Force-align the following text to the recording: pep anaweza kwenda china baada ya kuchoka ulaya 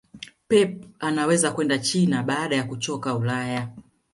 pep 0.47 0.83
anaweza 0.99 1.51
kwenda 1.51 1.79
china 1.79 2.23
baada 2.23 2.55
ya 2.55 2.63
kuchoka 2.63 3.15
ulaya 3.15 3.67